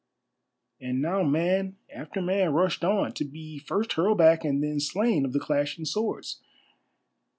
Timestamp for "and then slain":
4.43-5.25